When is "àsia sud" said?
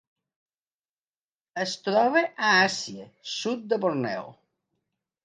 2.69-3.69